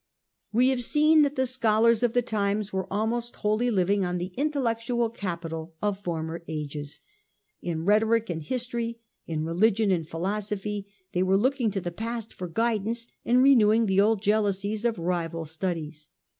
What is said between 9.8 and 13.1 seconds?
and philosophy, they were looking to the past for guidance,